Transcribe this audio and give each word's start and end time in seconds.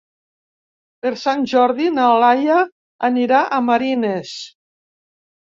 Per 1.05 1.11
Sant 1.23 1.43
Jordi 1.51 1.91
na 1.99 2.07
Laia 2.23 2.57
anirà 3.11 3.43
a 3.59 3.63
Marines. 3.71 4.37